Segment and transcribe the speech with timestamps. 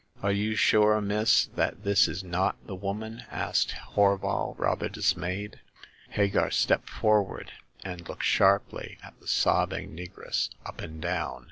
[0.23, 5.59] Are you sure, miss, that this is not the woman?" asked Horval, rather dismayed.
[6.09, 7.51] Hagar stepped forward,
[7.85, 11.39] and looked sharply at the sobbing negress up and down.